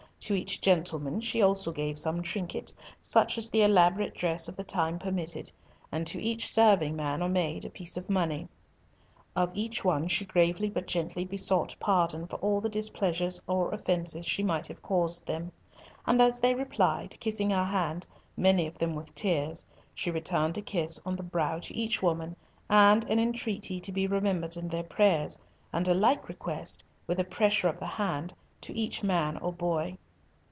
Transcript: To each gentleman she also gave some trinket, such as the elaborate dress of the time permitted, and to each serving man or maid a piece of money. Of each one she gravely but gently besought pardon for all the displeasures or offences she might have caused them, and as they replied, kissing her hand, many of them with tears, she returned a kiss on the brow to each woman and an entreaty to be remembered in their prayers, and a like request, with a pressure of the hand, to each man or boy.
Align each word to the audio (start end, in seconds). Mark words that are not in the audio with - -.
To 0.31 0.35
each 0.37 0.61
gentleman 0.61 1.19
she 1.19 1.41
also 1.41 1.73
gave 1.73 1.99
some 1.99 2.21
trinket, 2.21 2.73
such 3.01 3.37
as 3.37 3.49
the 3.49 3.63
elaborate 3.63 4.13
dress 4.15 4.47
of 4.47 4.55
the 4.55 4.63
time 4.63 4.97
permitted, 4.97 5.51
and 5.91 6.07
to 6.07 6.21
each 6.21 6.47
serving 6.49 6.95
man 6.95 7.21
or 7.21 7.27
maid 7.27 7.65
a 7.65 7.69
piece 7.69 7.97
of 7.97 8.09
money. 8.09 8.47
Of 9.35 9.51
each 9.53 9.83
one 9.83 10.07
she 10.07 10.23
gravely 10.23 10.69
but 10.69 10.87
gently 10.87 11.25
besought 11.25 11.75
pardon 11.81 12.27
for 12.27 12.37
all 12.37 12.61
the 12.61 12.69
displeasures 12.69 13.41
or 13.45 13.71
offences 13.73 14.25
she 14.25 14.41
might 14.41 14.67
have 14.67 14.81
caused 14.81 15.25
them, 15.25 15.51
and 16.05 16.21
as 16.21 16.39
they 16.39 16.55
replied, 16.55 17.19
kissing 17.19 17.49
her 17.49 17.65
hand, 17.65 18.07
many 18.37 18.67
of 18.67 18.77
them 18.77 18.95
with 18.95 19.13
tears, 19.13 19.65
she 19.93 20.11
returned 20.11 20.57
a 20.57 20.61
kiss 20.61 20.97
on 21.05 21.17
the 21.17 21.23
brow 21.23 21.59
to 21.59 21.75
each 21.75 22.01
woman 22.01 22.37
and 22.69 23.03
an 23.09 23.19
entreaty 23.19 23.81
to 23.81 23.91
be 23.91 24.07
remembered 24.07 24.55
in 24.55 24.69
their 24.69 24.83
prayers, 24.83 25.37
and 25.73 25.89
a 25.89 25.93
like 25.93 26.29
request, 26.29 26.85
with 27.05 27.19
a 27.19 27.25
pressure 27.25 27.67
of 27.67 27.81
the 27.81 27.85
hand, 27.87 28.33
to 28.61 28.71
each 28.79 29.03
man 29.03 29.35
or 29.39 29.51
boy. 29.51 29.97